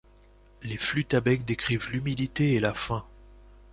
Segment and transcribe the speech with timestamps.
[0.63, 3.05] Les flûtes à bec décrivent l'humilité et la faim.